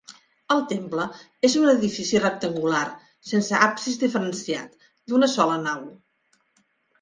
[0.53, 1.03] El temple
[1.49, 2.81] és un edifici rectangular,
[3.33, 4.75] sense absis diferenciat,
[5.13, 5.87] d'una sola nau.